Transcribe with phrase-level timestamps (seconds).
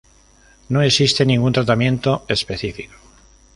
[0.69, 2.95] No existe ningún tratamiento específico.